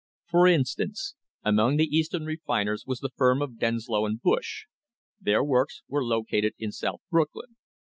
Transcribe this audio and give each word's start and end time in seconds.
For 0.25 0.47
instance, 0.47 1.13
among 1.43 1.77
the 1.77 1.85
Eastern 1.85 2.25
refiners 2.25 2.85
was 2.87 3.01
the 3.01 3.11
firm 3.15 3.39
of 3.39 3.59
Denslow 3.59 4.07
and 4.07 4.19
Bush; 4.19 4.65
their 5.19 5.43
works 5.43 5.83
were 5.87 6.03
located 6.03 6.55
in 6.57 6.71
South 6.71 7.01
Brooklyn. 7.11 7.55